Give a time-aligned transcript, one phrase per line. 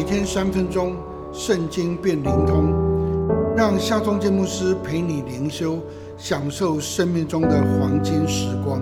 [0.00, 0.96] 每天三分钟，
[1.30, 2.72] 圣经变灵通，
[3.54, 5.78] 让夏忠建牧师陪你灵修，
[6.16, 8.80] 享受生命中的黄金时光。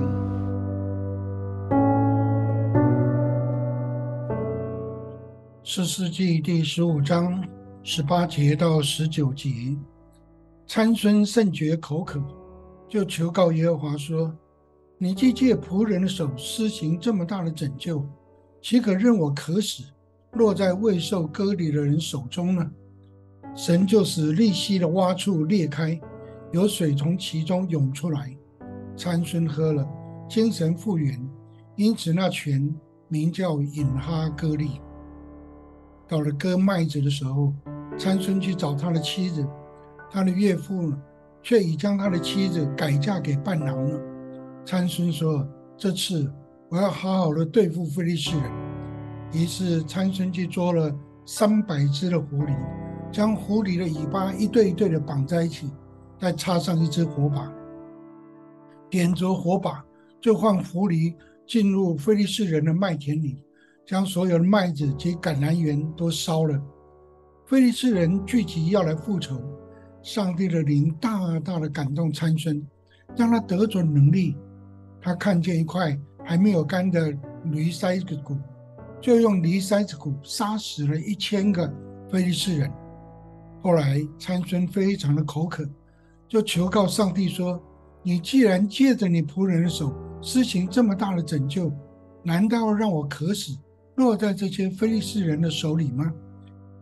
[5.65, 7.45] 四世纪第十五章
[7.83, 9.77] 十八节到十九节，
[10.69, 12.23] 参孙甚觉口渴，
[12.89, 14.33] 就求告耶和华说
[14.99, 18.07] ：“你既借仆人的手施行这么大的拯救，
[18.63, 19.83] 岂可任我渴死？”
[20.39, 22.71] 落在未受割礼的人手中呢？
[23.57, 26.01] 神就使利息的洼处裂开，
[26.53, 28.35] 有水从其中涌出来。
[28.97, 29.87] 参孙喝了，
[30.29, 31.21] 精神复原，
[31.75, 32.73] 因此那泉
[33.09, 34.81] 名叫引哈戈利。
[36.07, 37.53] 到了割麦子的时候，
[37.99, 39.45] 参孙去找他的妻子，
[40.09, 40.97] 他的岳父呢
[41.43, 44.01] 却已将他的妻子改嫁给伴郎了。
[44.65, 45.47] 参孙说
[45.77, 46.33] ：“这次
[46.69, 48.51] 我要好好的对付菲利士人。”
[49.33, 50.95] 于是参孙去捉了
[51.27, 52.57] 三百只的狐狸，
[53.13, 55.71] 将狐狸的尾巴一对一对的绑在一起，
[56.19, 57.53] 再插上一只火把，
[58.89, 59.85] 点着火把，
[60.21, 61.15] 就放狐狸
[61.47, 63.45] 进入非利士人的麦田里，
[63.87, 66.59] 将所有的麦子及橄榄园都烧了。
[67.47, 69.39] 非利士人聚集要来复仇，
[70.03, 72.67] 上帝的灵大大的感动参孙，
[73.15, 74.37] 让他得准能力。
[75.01, 77.11] 他看见一块还没有干的
[77.45, 78.37] 驴腮骨。
[79.01, 81.73] 就用离塞子骨杀死了一千个
[82.11, 82.71] 非利士人。
[83.61, 85.69] 后来参孙非常的口渴，
[86.29, 87.61] 就求告上帝说
[88.03, 91.73] ：“你既然借着你仆人的手施行这么大的拯救，
[92.23, 93.57] 难道让我渴死，
[93.97, 96.13] 落在这些非利士人的手里吗？”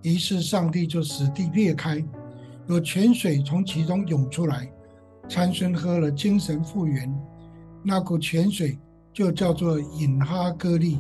[0.03, 2.05] 于是上帝就使地裂开，
[2.69, 4.71] 有泉水从其中涌出来。
[5.29, 7.13] 参孙喝了，精神复原。
[7.83, 8.79] 那股泉水
[9.13, 10.99] 就叫做引哈戈利。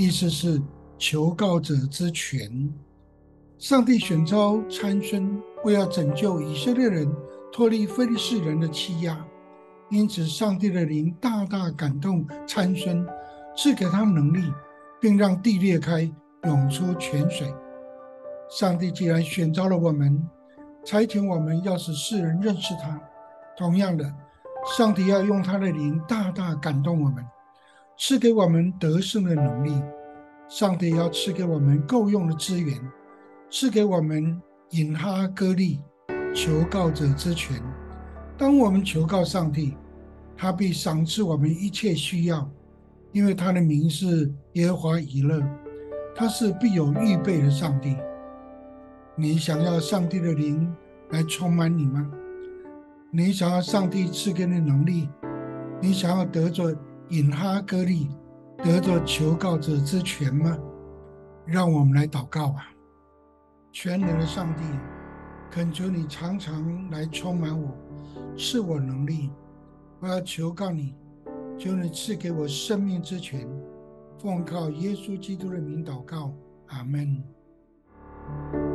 [0.00, 0.58] 意思是
[0.96, 2.72] 求告者之权。
[3.58, 7.06] 上帝选召参孙，为要拯救以色列人
[7.52, 9.22] 脱离非利士人的欺压，
[9.90, 13.06] 因此上帝的灵大大感动参孙，
[13.54, 14.50] 赐给他能力，
[14.98, 16.10] 并让地裂开，
[16.44, 17.52] 涌出泉水。
[18.48, 20.26] 上帝既然选召了我们，
[20.82, 22.98] 差遣我们要使世人认识他，
[23.54, 24.10] 同样的，
[24.78, 27.22] 上帝要用他的灵大大感动我们。
[28.02, 29.70] 赐给我们得胜的能力，
[30.48, 32.80] 上帝要赐给我们够用的资源，
[33.50, 34.40] 赐给我们
[34.70, 35.78] 引哈割利
[36.34, 37.62] 求告者之权。
[38.38, 39.76] 当我们求告上帝，
[40.34, 42.50] 他必赏赐我们一切需要，
[43.12, 45.42] 因为他的名是耶和华以勒，
[46.16, 47.94] 他是必有预备的上帝。
[49.14, 50.74] 你想要上帝的灵
[51.10, 52.10] 来充满你吗？
[53.10, 55.06] 你想要上帝赐给你能力？
[55.82, 56.74] 你想要得着？
[57.10, 58.08] 引哈哥利
[58.58, 60.56] 得着求告者之权吗？
[61.44, 62.68] 让我们来祷告吧。
[63.72, 64.62] 全能的上帝，
[65.50, 67.76] 恳求你常常来充满我，
[68.38, 69.30] 赐我能力。
[69.98, 70.94] 我要求告你，
[71.58, 73.48] 求你赐给我生命之权。
[74.18, 76.32] 奉靠耶稣基督的名祷告，
[76.66, 78.69] 阿门。